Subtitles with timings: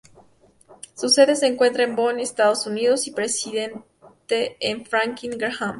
[0.95, 5.69] Su sede se encuentra en Boone, Estados Unidos y su presidente es Franklin Graham.